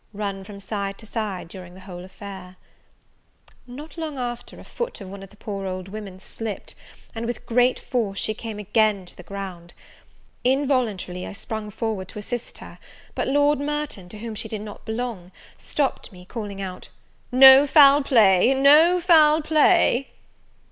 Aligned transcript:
run 0.13 0.43
from 0.43 0.59
side 0.59 0.97
to 0.97 1.05
side 1.05 1.47
during 1.47 1.75
the 1.75 1.81
whole 1.81 2.03
affair. 2.03 2.55
Not 3.67 3.99
long 3.99 4.17
after, 4.17 4.59
a 4.59 4.63
foot 4.63 4.99
of 4.99 5.07
one 5.07 5.21
of 5.21 5.29
the 5.29 5.37
poor 5.37 5.79
women 5.83 6.17
slipt, 6.19 6.73
and 7.13 7.27
with 7.27 7.45
great 7.45 7.77
force 7.77 8.17
she 8.17 8.33
came 8.33 8.57
again 8.57 9.05
to 9.05 9.15
the 9.15 9.21
ground. 9.21 9.75
Involuntarily, 10.43 11.27
I 11.27 11.33
sprung 11.33 11.69
forward 11.69 12.07
to 12.07 12.17
assist 12.17 12.57
her; 12.57 12.79
but 13.13 13.27
Lord 13.27 13.59
Merton, 13.59 14.09
to 14.09 14.17
whom 14.17 14.33
she 14.33 14.47
did 14.47 14.61
not 14.61 14.85
belong, 14.85 15.31
stopped 15.55 16.11
me, 16.11 16.25
calling 16.25 16.59
out, 16.63 16.89
"No 17.31 17.67
foul 17.67 18.01
play! 18.01 18.55
No 18.55 18.99
foul 18.99 19.43
play!" 19.43 20.07